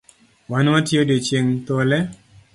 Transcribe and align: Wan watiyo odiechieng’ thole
Wan 0.51 0.65
watiyo 0.73 1.01
odiechieng’ 1.03 1.49
thole 1.65 1.97